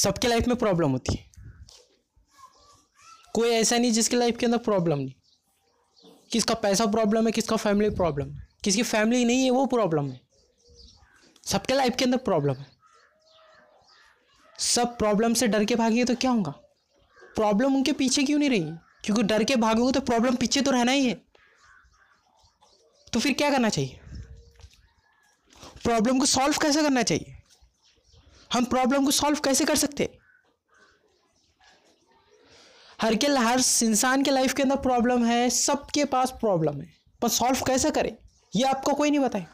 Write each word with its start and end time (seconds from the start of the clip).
सबके 0.00 0.28
लाइफ 0.28 0.46
में 0.46 0.56
प्रॉब्लम 0.56 0.90
होती 0.90 1.14
है। 1.14 1.30
कोई 3.34 3.48
ऐसा 3.48 3.78
नहीं 3.78 3.92
जिसके 3.92 4.16
लाइफ 4.16 4.36
के 4.36 4.46
अंदर 4.46 4.58
प्रॉब्लम 4.58 4.98
नहीं। 4.98 5.14
किसका 6.32 6.54
पैसा 6.54 6.86
प्रॉब्लम 6.86 7.26
है, 7.26 7.32
किसका 7.32 7.56
फैमिली 7.56 7.90
प्रॉब्लम 7.90 8.32
है। 8.32 8.48
किसकी 8.64 8.82
फैमिली 8.82 9.24
नहीं 9.24 9.44
है, 9.44 9.50
वो 9.50 9.66
प्रॉब्लम 9.66 10.10
है। 10.10 10.20
सबके 11.44 11.74
लाइफ 11.74 11.96
के 11.98 12.04
अंदर 12.04 12.16
प्रॉब्लम 12.16 12.54
है। 12.54 12.66
सब 14.58 14.98
प्रॉब्लम 14.98 15.34
से 15.34 15.48
डर 15.48 15.64
के 15.64 15.74
भागिए 15.74 16.04
तो 16.04 16.14
क्या 16.14 16.30
होगा? 16.30 16.50
प्रॉब्लम 17.34 17.74
उनके 17.74 17.92
पीछे 17.92 18.22
क्यों 18.22 18.38
नहीं 18.38 18.50
रही? 18.50 18.72
क्योंकि 19.04 19.22
डर 19.22 19.44
के 19.44 19.56
भागोगे 19.56 19.92
तो 19.92 20.00
प्रॉब्लम 20.00 20.34
पीछे 20.36 20.62
तो 20.62 20.70
रहना 20.70 20.92
ही 20.92 21.06
है। 21.06 21.22
तो 23.12 23.20
फिर 23.20 23.32
क्या 23.32 23.50
करना 23.50 23.68
चाहिए? 23.68 24.00
प्रॉब्लम 25.82 26.18
को 26.18 26.26
सॉल्व 26.26 26.54
कैसे 26.62 26.82
करना 26.82 27.02
चाहिए? 27.02 27.39
हम 28.52 28.64
प्रॉब्लम 28.64 29.04
को 29.04 29.10
सॉल्व 29.10 29.40
कैसे 29.40 29.64
कर 29.64 29.76
सकते? 29.76 30.18
हर 33.02 33.14
के 33.14 33.26
हर 33.26 33.58
इंसान 33.82 34.22
के 34.22 34.30
लाइफ 34.30 34.54
के 34.54 34.62
अंदर 34.62 34.76
प्रॉब्लम 34.76 35.24
है, 35.24 35.50
सबके 35.50 36.04
पास 36.04 36.30
प्रॉब्लम 36.30 36.80
है। 36.80 36.92
पर 37.22 37.28
सॉल्व 37.28 37.60
कैसे 37.66 37.90
करें? 37.90 38.16
ये 38.56 38.64
आपको 38.64 38.94
कोई 38.94 39.10
नहीं 39.10 39.20
बताए। 39.20 39.46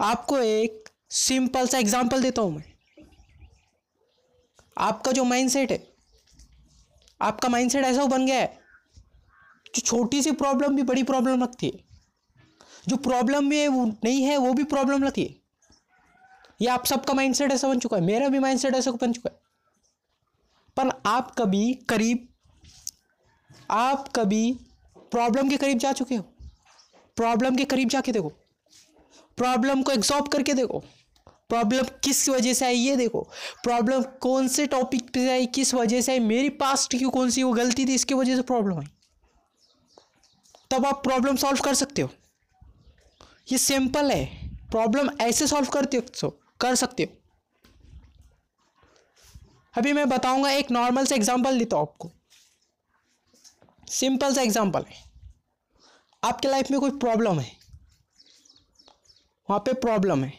आपको 0.00 0.38
एक 0.38 0.88
सिंपल 1.10 1.66
सा 1.66 1.78
एग्जांपल 1.78 2.22
देता 2.22 2.42
हूँ 2.42 2.56
मैं। 2.56 2.64
आपका 4.78 5.12
जो 5.12 5.24
माइंडसेट 5.24 5.72
है, 5.72 5.92
आपका 7.22 7.48
माइंडसेट 7.48 7.84
ऐसा 7.84 8.04
बन 8.04 8.26
गया 8.26 8.36
है, 8.36 8.60
जो 9.74 9.80
छोटी 9.80 10.22
सी 10.22 10.32
प्रॉब्लम 10.32 10.76
भी 10.76 10.82
बड़ी 10.82 11.02
प्रॉब्लम 11.02 11.42
लगती 11.42 11.66
है। 11.66 11.84
जो 12.88 12.96
प्रॉब्लम 12.96 13.44
वो 13.68 13.84
नहीं 14.04 14.22
है, 14.22 14.36
वो 14.36 14.52
भी 14.52 14.64
प्रॉब्लम 14.64 15.02
लगती 15.02 15.24
है। 15.24 15.39
ये 16.60 16.68
आप 16.68 16.86
सबका 16.86 17.14
माइंडसेट 17.14 17.52
ऐसा 17.52 17.68
बन 17.68 17.78
चुका 17.78 17.96
है, 17.96 18.02
मेरा 18.02 18.28
भी 18.28 18.38
माइंडसेट 18.38 18.74
ऐसा 18.74 18.90
बन 18.90 19.12
चुका 19.12 19.30
है। 19.32 19.40
पर 20.76 21.00
आप 21.06 21.34
कभी 21.38 21.74
करीब, 21.74 22.28
आप 23.70 24.08
कभी 24.08 24.52
प्रॉब्लम 24.96 25.48
के 25.48 25.56
करीब 25.56 25.78
जा 25.78 25.92
चुके 25.92 26.14
हो? 26.14 26.22
प्रॉब्लम 27.16 27.56
के 27.56 27.64
करीब 27.64 27.88
जाके 27.88 28.12
देखो। 28.12 28.28
प्रॉब्लम 29.36 29.82
को 29.82 29.92
एग्जॉर्ब 29.92 30.28
करके 30.28 30.54
देखो। 30.54 30.78
प्रॉब्लम 31.48 31.84
किस 32.04 32.28
वजह 32.28 32.54
से 32.54 32.64
आई 32.64 32.76
ये 32.76 32.96
देखो। 32.96 33.20
प्रॉब्लम 33.62 34.02
कौन 34.02 34.48
से 34.48 34.66
टॉपिक 34.66 35.10
पे 35.10 35.30
आई, 35.30 35.46
किस 35.46 35.74
वजह 35.74 36.00
से 36.00 36.12
आई, 36.12 36.18
मेरी 36.18 36.48
पास्ट 36.48 36.90
की 36.90 37.04
कौन 37.04 37.30
सी, 37.30 37.42
वो 37.42 37.52
गलती 37.52 37.86
थी, 37.86 37.94
इसकी 37.94 38.14
वजह 38.14 38.36
से 38.36 38.42
प्रॉब्लम 38.42 38.78
आई। 38.78 38.86
तब 40.70 40.86
आप 40.86 41.02
प्रॉब्लम 41.02 41.36
सॉल्व 41.36 41.60
कर 41.60 41.74
सकते 41.74 42.02
हो। 42.02 42.08
ये 43.52 43.58
सिंपल 43.58 44.10
है। 44.10 44.50
प्रॉब्लम 44.70 45.10
ऐसे 45.20 45.46
सॉल्व 45.46 45.66
करते 45.66 45.96
हो 45.96 46.02
कर 46.60 46.74
सकते 46.74 47.02
हो। 47.02 47.16
अभी 49.74 49.92
मैं 49.92 50.08
बताऊँगा 50.08 50.50
एक 50.50 50.70
नॉर्मल 50.70 51.04
से 51.06 51.14
एग्जांपल 51.14 51.58
देता 51.58 51.76
हूँ 51.76 51.86
आपको। 51.88 52.10
सिंपल 53.86 54.34
सा 54.34 54.42
एग्जांपल 54.42 54.84
है। 54.88 54.96
आपके 56.22 56.48
लाइफ 56.48 56.70
में 56.70 56.78
कोई 56.80 56.90
प्रॉब्लम 56.98 57.40
है? 57.40 57.50
वहाँ 59.48 59.60
पे 59.60 59.72
प्रॉब्लम 59.80 60.24
है। 60.24 60.32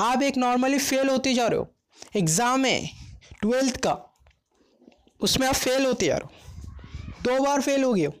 आप 0.00 0.22
एक 0.22 0.36
नॉर्मली 0.36 0.78
फेल 0.78 1.08
होते 1.08 1.34
जा 1.34 1.46
रहे 1.46 1.58
हो। 1.58 1.66
एग्ज़ाम 2.16 2.64
है 2.64 2.86
ट्वेल्थ 3.40 3.76
का। 3.76 3.92
उसमें 5.20 5.46
आप 5.48 5.54
फेल 5.54 5.86
होते 5.86 6.06
जा 6.06 6.16
रहे 6.16 6.26
हो। 6.26 6.32
दो 7.22 7.42
बार 7.44 7.60
फेल 7.60 7.84
हो 7.84 7.92
गए 7.94 8.04
हो। 8.04 8.12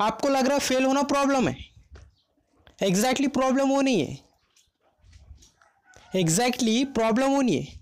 आपको 0.00 0.28
लग 0.28 0.46
रहा 0.46 0.54
है 0.54 0.60
फेल 0.60 0.84
होना 0.84 1.02
प्रॉब्लम 1.04 1.48
है। 1.48 1.56
एग्जैक्टली 2.82 3.26
exactly 3.26 3.32
प्रॉब्लम 3.32 3.68
वो 3.68 3.80
नहीं 3.80 4.00
है। 4.00 4.31
एग्जैक्टली 6.16 6.84
प्रॉब्लम 6.84 7.26
वो 7.26 7.42
नहीं 7.42 7.62
है। 7.62 7.80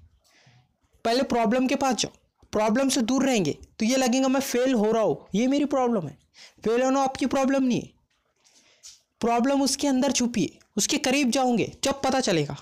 पहले 1.05 1.23
प्रॉब्लम 1.23 1.67
के 1.67 1.77
पास 1.77 1.95
जाओ। 1.95 2.13
प्रॉब्लम 2.53 2.89
से 2.89 3.03
दूर 3.03 3.25
रहेंगे। 3.25 3.53
तो 3.53 3.85
ये 3.85 3.97
लगेगा, 3.97 4.29
मैं 4.29 4.41
फेल 4.41 4.75
हो 4.75 4.93
रहा 4.93 5.03
हूँ। 5.03 5.27
ये 5.35 5.47
मेरी 5.47 5.65
प्रॉब्लम 5.65 6.09
है। 6.09 6.19
फेल 6.65 6.83
होना 6.83 7.03
आपकी 7.03 7.27
प्रॉब्लम 7.27 7.63
नहीं 7.63 7.81
है। 7.81 7.91
प्रॉब्लम 9.21 9.63
उसके 9.63 9.89
अंदर 9.89 10.13
छुपी 10.13 10.43
है। 10.43 10.59
उसके 10.77 10.99
करीब 10.99 11.31
जाओगे, 11.31 11.77
जब 11.85 12.03
पता 12.03 12.21
चलेगा। 12.21 12.57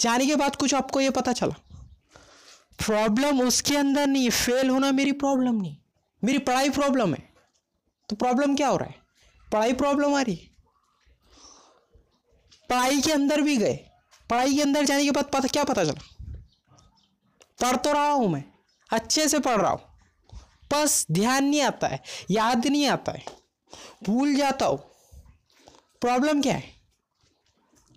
जाने 0.00 0.26
के 0.26 0.36
बाद 0.36 0.56
कुछ 0.56 0.74
आपको 0.74 1.00
ये 1.00 1.10
पता 1.10 1.32
चला। 1.32 1.54
प्रॉब्लम 2.86 3.40
उसके 3.40 3.76
अंदर 3.76 4.06
नहीं 4.06 4.24
है। 4.24 4.30
फेल 4.30 4.70
होना 4.70 4.92
मेरी 4.92 5.12
प्रॉब्लम 5.12 5.54
नहीं। 5.54 5.76
मेरी 6.24 6.38
पढ़ाई 6.38 6.70
प्रॉब्लम 6.70 7.14
है। 7.14 7.28
तो 8.08 8.16
प्रॉब्लम 8.16 8.56
क्या 8.56 8.68
हो 8.68 8.76
रहा 8.76 8.88
है? 8.88 8.94
पढ़ाई 9.52 9.72
प्रॉब्लम 9.72 10.14
आ 10.14 10.22
रही 10.22 10.34
है। 10.34 10.50
पढ़ाई 12.68 13.00
के 13.00 13.12
अंदर 13.12 13.40
भी 13.40 13.56
गए। 13.56 13.88
पढ़ाई 14.32 14.54
के 14.54 14.62
अंदर 14.62 14.84
जाने 14.84 15.04
के 15.04 15.10
बाद 15.10 15.24
पता, 15.24 15.48
क्या 15.48 15.64
पता 15.64 15.84
चला? 15.84 16.02
पढ़ 17.62 17.76
तो 17.76 17.92
रहा 17.92 18.10
हूँ 18.10 18.28
मैं, 18.28 18.44
अच्छे 18.90 19.28
से 19.28 19.38
पढ़ 19.38 19.60
रहा 19.60 19.70
हूँ। 19.70 19.80
बस 20.72 21.06
ध्यान 21.10 21.44
नहीं 21.44 21.60
आता 21.62 21.86
है, 21.86 22.00
याद 22.30 22.66
नहीं 22.66 22.86
आता 22.88 23.12
है, 23.12 23.24
भूल 24.04 24.34
जाता 24.34 24.66
हूँ। 24.66 24.78
प्रॉब्लम 26.00 26.40
क्या 26.42 26.54
है? 26.54 26.70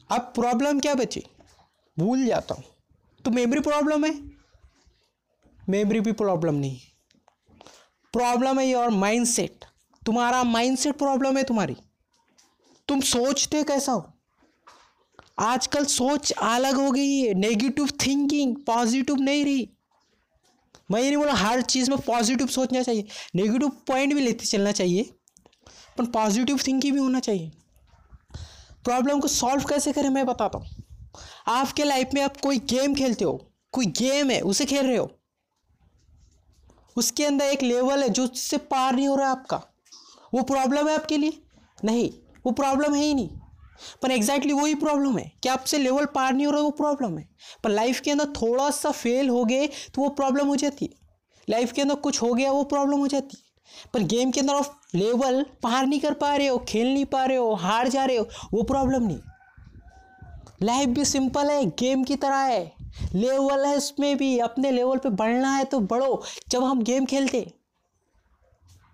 अब 0.10 0.32
प्रॉब्लम 0.36 0.80
क्या 0.80 0.94
बची? 0.96 1.24
भूल 1.98 2.26
जाता 2.26 2.56
हूँ। 2.56 2.64
तो 3.26 3.32
मेमोरी 3.32 3.62
प्रॉब्लम 3.62 4.06
है? 4.06 4.12
मेमोरी 5.70 6.00
भी 6.00 6.12
प्रॉब्लम 6.14 6.56
नहीं 6.56 6.72
है। 6.72 6.94
प्रॉब्लम 8.14 8.60
है 8.60 8.68
योर 8.68 8.90
माइंडसेट 8.90 9.66
तुम्हारा 10.02 10.44
माइंडसेट 10.44 10.98
प्रॉब्लम 10.98 11.38
है 11.38 11.44
तुम्हारी। 11.44 11.76
तुम 12.88 13.02
सोचते 13.04 13.64
कैसा 13.64 13.92
हो? 13.92 14.12
आजकल 15.38 15.86
सोच 15.86 16.32
अलग 16.32 16.76
हो 16.76 16.92
गई 16.92 17.18
है। 17.18 17.34
नेगेटिव 17.34 17.88
थिंकिंग 18.06 18.56
पॉजिटिव 18.58 19.16
नहीं 19.16 19.44
रही। 19.46 19.70
मैं 20.92 21.02
ये 21.02 21.08
नहीं 21.08 21.18
बोला 21.18 21.34
हर 21.34 21.62
चीज़ 21.62 21.90
में 21.90 22.00
पॉजिटिव 22.00 22.48
सोचना 22.48 22.82
चाहिए। 22.82 23.06
नेगेटिव 23.36 23.70
पॉइंट 23.88 24.14
भी 24.14 24.22
लेते 24.22 24.46
चलना 24.46 24.72
चाहिए, 24.72 25.10
पर 25.98 26.06
पॉजिटिव 26.06 26.60
थिंकिंग 26.68 26.94
भी 26.94 27.00
होना 27.00 27.20
चाहिए। 27.20 27.52
प्रॉब्लम 28.84 29.20
को 29.20 29.28
सॉल्व 29.28 29.64
कैसे 29.64 29.92
करें 29.94 30.10
मैं 30.10 30.26
बताता 30.26 30.58
हूँ। 30.58 30.68
आपके 31.48 31.84
लाइफ 31.84 32.10
में 32.14 32.22
आप 32.22 32.38
कोई 32.38 32.58
गेम 32.60 32.96
खेलते 32.96 33.26
हो, 33.26 33.52
कोई 33.72 33.86
गेम 33.86 34.30
है, 34.30 34.42
उसे 34.42 34.66
खेल 34.66 34.86
रहे 34.88 34.98
हो। 34.98 35.12
उसके 36.98 37.26
अंदर 37.26 37.46
एक 37.46 37.64
लेवल 37.64 38.04
है 38.04 38.10
जो 38.10 38.24
उससे 38.24 38.58
पार 38.58 38.96
नहीं 38.96 39.08
हो 39.08 39.16
रहा 39.16 39.32
आपका। 39.32 39.62
वो 40.34 40.42
प्रॉब्लम 40.44 40.88
है 40.88 40.96
आपके 40.96 41.18
लिए? 41.18 41.42
नहीं, 41.84 42.10
वो 42.46 42.52
प्रॉब्लम 42.52 42.94
है 42.94 43.04
ही 43.04 43.14
नहीं। 43.14 43.30
पर 44.02 44.12
एग्जैक्टली 44.12 44.54
वही 44.54 44.76
प्रॉब्लम 44.76 45.18
है। 45.18 45.32
कि 45.44 45.50
आपसे 45.50 45.78
लेवल 45.78 46.06
पार 46.06 46.34
नहीं 46.34 46.46
हो 46.46 46.52
रहा 46.52 46.62
वो 46.62 46.70
प्रॉब्लम 46.70 47.18
है। 47.18 47.30
पर 47.64 47.70
लाइफ 47.70 48.00
के 48.00 48.12
अंदर 48.12 48.26
थोड़ा 48.26 48.70
सा 48.70 48.92
फेल 48.92 49.30
हो 49.30 49.46
गए 49.46 49.68
तो 49.68 50.02
वो 50.02 50.10
प्रॉब्लम 50.10 50.48
हो 50.48 50.56
जाती 50.56 50.86
है। 50.86 50.92
लाइफ 51.50 51.72
के 51.72 51.82
अंदर 51.82 51.96
कुछ 51.96 52.22
हो 52.22 52.34
गया, 52.34 52.52
वो 52.52 52.64
प्रॉब्लम 52.64 53.00
हो 53.00 53.08
जाती 53.08 53.38
है। 53.38 53.46
पर 53.94 54.00
गेम 54.00 54.32
के 54.32 54.40
अंदर 54.40 54.54
आप 54.54 54.82
लेवल 54.96 55.46
पार 55.64 55.86
नहीं 55.86 56.00
कर 56.00 56.14
पा 56.14 56.36
रहे 56.36 56.48
हो, 56.48 56.58
खेल 56.58 56.94
नहीं 56.94 57.06
पा 57.06 57.26
रहे 57.26 57.38
हो, 57.38 57.54
हार 57.54 57.88
जा 57.88 58.06
रहे 58.06 58.18
हो, 58.18 58.28
वो 58.54 58.64
प्रॉब्लम 58.64 59.04
नहीं। 59.04 59.20
लाइफ 60.64 60.90
भी 60.90 61.06
सिंपल 61.06 61.50
है 61.50 61.66
गेम 61.66 62.04
की 62.04 62.16
तरह 62.16 62.38
है। 62.38 62.74
लेवल 63.14 63.66
है 63.66 63.78
उसमें 63.78 64.18
भी, 64.18 64.38
अपने 64.40 64.72
लेवल 64.72 64.98
पे 64.98 65.10
बढ़ना 65.10 65.56
है 65.56 65.64
तो 65.64 65.80
बढ़ो। 65.80 66.24
जब 66.50 66.64
हम 66.64 66.84
गेम 66.84 67.06
खेलते 67.06 67.54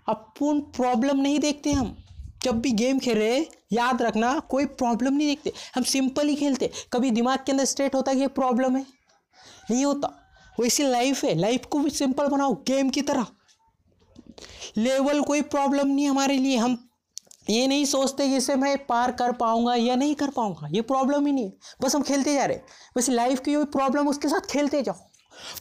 अपन 0.08 0.60
प्रॉब्लम 0.60 1.18
नहीं 1.18 1.40
देखते 1.40 1.72
हम। 1.72 1.98
जब 2.44 2.62
भी 2.62 2.72
गेम 2.72 3.00
खेल 3.00 3.18
रहे 3.18 3.40
याद 3.72 4.02
रखना, 4.02 4.40
कोई 4.40 4.66
प्रॉब्लम 4.66 5.14
नहीं 5.14 5.28
देखते। 5.28 5.54
हम 5.76 5.84
सिंपल 5.84 6.28
ही 6.28 6.36
खेलते। 6.36 6.72
कभी 6.94 7.12
दिमाग 7.12 7.40
के 7.46 7.52
अंदर 7.52 7.66
स्ट्रेट 7.66 7.96
होता 7.96 8.12
है 8.12 8.16
कि 8.16 8.22
ये 8.22 8.28
प्रॉब्लम 8.28 8.78
है। 8.78 8.86
नहीं 9.72 9.86
होता। 9.86 10.18
वैसी 10.60 10.84
लाइफ 10.84 11.24
है। 11.24 11.36
लाइफ 11.36 11.66
को 11.66 11.80
भी 11.80 11.90
सिंपल 11.90 12.28
बनाओ। 12.28 12.54
गेम 12.54 12.90
की 12.90 13.02
तरह। 13.02 13.26
लेवल 14.78 15.22
कोई 15.22 15.42
प्रॉब्लम 15.42 15.88
नहीं 15.88 16.08
हमारे 16.08 16.38
लिए। 16.38 16.58
हम 16.58 16.90
ये 17.50 17.68
नहीं 17.68 17.86
सोचते 17.86 18.30
कि 18.30 18.36
इसे 18.36 18.56
मैं 18.56 18.86
पार 18.86 19.12
कर 19.12 19.32
पाऊँगा 19.32 19.76
या 19.76 19.96
नहीं 19.96 20.16
कर 20.16 20.30
पाऊँगा। 20.30 20.68
ये 20.72 20.82
प्रॉब्लम 20.82 21.26
ही 21.26 21.34
नहीं 21.34 21.46
है। 21.46 21.54
बस 21.82 21.96
हम 21.96 22.02
खेलते 22.02 22.34
जा 22.34 22.46
रहे 22.46 22.60
बस 22.98 23.10
लाइफ 23.10 23.40
की 23.40 23.58
प्रॉब्लम 23.58 24.08
उसके 24.08 24.28
साथ 24.28 24.40
खेलते 24.40 24.82
जाओ। 24.82 24.96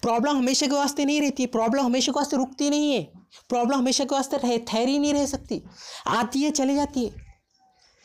प्रॉब्लम 0.02 0.36
हमेशा 0.36 0.66
के 0.66 0.72
वास्ते 0.72 1.04
नहीं 1.04 1.20
रहती 1.20 1.42
है 1.42 1.46
प्रॉब्लम 1.46 1.84
हमेशा 1.84 2.12
के 2.12 2.20
वास्ते 2.20 2.36
रुकती 2.36 2.70
नहीं 2.70 2.94
है। 2.94 3.02
प्रॉब्लम 3.48 3.78
हमेशा 3.78 4.04
के 4.04 4.14
वास्ते 4.14 4.36
रह, 4.36 4.58
ठहरी 4.58 4.98
नहीं 4.98 5.14
रह 5.14 5.26
सकती। 5.26 5.62
आती 6.06 6.42
है, 6.42 6.50
चली 6.50 6.74
जाती 6.74 7.04
है। 7.04 7.30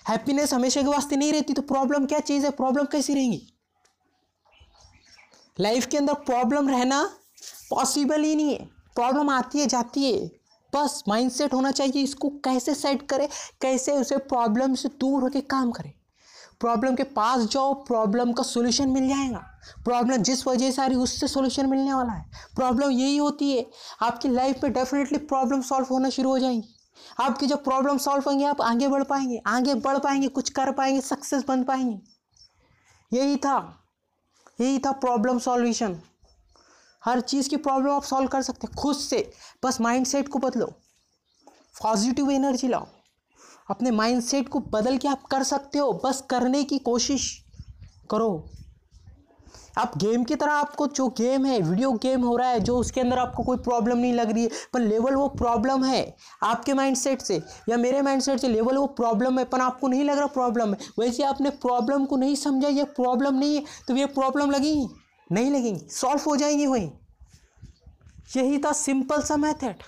हैप्पीनेस 0.10 0.54
हमेशा 0.54 0.82
के 0.82 0.88
वास्ते 0.88 1.16
नहीं 1.16 1.34
रहती 1.34 1.54
तो 1.54 1.62
प्रॉब्लम 1.62 2.06
क्या 2.06 2.20
चीज़ 2.20 2.46
है? 2.46 2.52
प्रॉब्लम 2.52 2.86
कैसी 2.86 3.14
रहेंगी? 3.14 3.54
लाइफ 5.60 5.86
के 5.86 5.98
अंदर 5.98 6.14
प्रॉब्लम 6.14 6.70
रहना 6.70 7.20
पॉसिबल 7.70 8.24
ही 8.24 8.36
नहीं 8.36 8.54
है। 8.54 8.66
प्रॉब्लम 8.66 9.30
आती 9.30 9.60
है, 9.60 9.66
जाती 9.66 10.14
है। 10.14 10.32
बस 10.76 11.04
माइंडसेट 11.08 11.54
होना 11.54 11.72
चाहिए, 11.72 12.04
इसको 12.04 12.30
कैसे 12.30 12.76
सेट 12.76 13.08
करें, 13.08 13.30
कैसे 13.62 13.92
उसे 13.92 14.18
प्रॉब्लम 14.18 14.76
से 14.76 14.90
दूर 14.90 15.22
होकर 15.22 15.40
काम 15.40 15.72
करें। 15.72 15.94
प्रॉब्लम 16.60 16.96
के 16.96 17.04
पास 17.04 17.42
जाओ 17.42 17.74
प्रॉब्लम 17.74 18.34
का 18.34 18.44
सोल्यूशन 18.44 18.90
मिल 18.90 19.08
जाएगा। 19.08 19.38
प्रॉब्लम 19.84 20.18
जिस 20.18 20.48
वजह 20.48 20.72
से 20.72 20.82
आ 20.82 20.86
रही 20.86 20.98
उससे 20.98 21.28
सोल्यूशन 21.28 21.66
मिलने 21.66 21.94
वाला 21.94 22.14
है। 22.14 22.26
प्रॉब्लम 22.56 22.92
यही 22.92 23.18
होती 23.18 23.58
है, 23.58 23.66
आपकी 24.02 24.30
लाइफ 24.30 24.64
में 24.64 24.74
डेफिनेटली 24.74 25.18
प्रॉब्लम 25.18 25.62
सॉल्व 25.62 25.88
होना 25.92 26.10
शुरू 26.10 26.30
हो 26.30 26.40
जाएँगी। 26.40 26.76
आपकी 27.20 27.48
जब 27.48 27.64
प्रॉब्लम 27.64 27.98
सॉल्व 27.98 28.24
होंगे, 28.28 28.46
आप 28.46 28.62
आगे 28.62 28.88
बढ़ 28.88 29.04
पाएँगे, 29.04 29.42
आगे 29.48 29.74
बढ़ 29.74 29.98
पाएँगे, 29.98 30.28
कुछ 30.28 30.50
कर 30.50 30.72
पाएँगे 30.72 31.02
सक्सेस 31.02 31.44
बन 31.48 31.64
पाएँगे। 31.64 32.00
यही 33.18 33.36
था 33.36 33.84
यही 34.62 34.80
था 34.80 34.92
प्रॉब्लम 34.92 35.40
सॉल्यूशन 35.40 36.02
हर 37.06 37.20
चीज़ 37.20 37.50
की 37.50 37.58
प्रॉब्लम 37.58 37.92
आप 37.92 38.04
सॉल्व 38.04 38.28
कर 38.28 38.42
सकते 38.42 38.68
हैं, 38.68 38.76
खुद 38.76 38.96
से। 38.96 39.34
बस 39.66 39.82
माइंडसेट 39.82 40.28
को 40.28 40.40
बदलो। 40.40 40.66
पॉजिटिव 41.84 42.32
एनर्जी 42.32 42.68
लाओ। 42.68 42.88
अपने 43.70 43.92
माइंडसेट 43.92 44.50
को 44.50 44.60
बदल 44.72 44.98
के 44.98 45.08
आप 45.08 45.24
कर 45.24 45.44
सकते 45.44 45.80
हो। 45.80 45.94
बस 46.06 46.26
करने 46.30 46.64
की 46.64 46.78
कोशिश 46.80 47.32
करो। 48.10 48.46
आप 49.78 49.98
गेम 49.98 50.24
की 50.24 50.36
तरह 50.36 50.52
आपको 50.52 50.86
जो 50.88 51.08
गेम 51.08 51.46
है 51.46 51.60
वीडियो 51.60 51.92
गेम 51.94 52.22
हो 52.22 52.36
रहा 52.38 52.50
है, 52.50 52.60
जो 52.60 52.78
उसके 52.78 53.02
अंदर 53.02 53.20
आपको 53.20 53.44
कोई 53.44 53.58
प्रॉब्लम 53.58 53.98
नहीं 53.98 54.14
लग 54.14 54.32
रही 54.32 54.44
है, 54.44 54.50
पर 54.74 54.80
लेवल 54.80 55.16
वो 55.16 55.28
प्रॉब्लम 55.30 55.84
है 55.84 56.16
आपके 56.44 56.74
माइंडसेट 56.74 57.22
से। 57.22 57.42
या 57.70 57.78
मेरे 57.78 58.02
माइंडसेट 58.02 58.40
से 58.40 58.48
लेवल 58.48 58.78
वो 58.78 58.86
प्रॉब्लम 58.88 59.40
है, 59.40 59.46
पर 59.46 59.62
आपको 59.62 59.88
नहीं 59.88 60.04
लग 60.04 60.18
रहा 60.18 60.28
प्रॉब्लम 60.28 60.74
है। 60.74 60.78
वैसे 61.00 61.24
आपने 61.24 61.50
प्रॉब्लम 61.50 62.06
को 62.06 62.18
नहीं 62.18 62.36
समझा, 62.36 62.68
ये 62.68 62.84
प्रॉब्लम 62.84 63.36
नहीं 63.36 63.56
है 63.56 63.64
तो 63.88 63.96
ये 63.96 64.06
प्रॉब्लम 64.06 64.52
लगेगी 64.52 64.88
नहीं 65.32 65.52
लगेंगी 65.52 65.88
सॉल्व 65.90 66.22
हो 66.28 66.36
जाएँगी 66.36 66.68
वहीं। 66.68 66.90
यही 68.38 68.58
था 68.58 68.72
सिंपल 68.74 69.22
सा 69.22 69.38
मैथड 69.38 69.84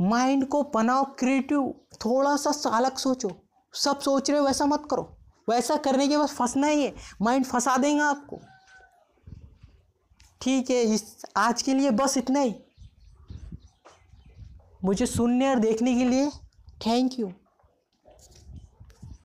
माइंड 0.00 0.48
को 0.48 0.62
बनाओ 0.62 1.04
क्रिएटिव, 1.04 1.74
थोड़ा 1.94 2.36
सा 2.36 2.70
अलग 2.70 2.96
सोचो। 2.96 3.42
सब 3.74 4.00
सोच 4.00 4.30
रहे 4.30 4.40
हो, 4.40 4.46
वैसा 4.46 4.66
मत 4.66 4.88
करो। 4.90 5.16
वैसा 5.50 5.76
करने 5.76 6.08
के 6.08 6.18
बाद 6.18 6.28
फंसना 6.28 6.66
ही 6.66 6.84
है। 6.84 6.94
माइंड 7.22 7.44
फंसा 7.44 7.76
देंगे 7.76 8.02
आपको। 8.02 8.38
ठीक 10.40 10.70
है, 10.70 10.82
इस, 10.82 11.24
आज 11.36 11.62
के 11.62 11.74
लिए 11.74 11.90
बस 11.90 12.16
इतना 12.16 12.40
ही। 12.40 12.54
मुझे 14.84 15.06
सुनने 15.06 15.50
और 15.50 15.58
देखने 15.58 15.94
के 15.94 16.04
लिए 16.04 16.30
थैंक 16.86 17.18
यू। 17.18 17.32